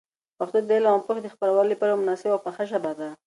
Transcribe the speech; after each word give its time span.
پښتو 0.37 0.59
د 0.67 0.69
علم 0.77 0.89
او 0.95 1.03
پوهي 1.05 1.21
د 1.23 1.27
خپرولو 1.33 1.69
لپاره 1.71 1.91
یوه 1.91 2.01
مناسبه 2.01 2.31
او 2.33 2.43
پخه 2.45 2.63
ژبه 2.71 2.91
ده. 2.99 3.09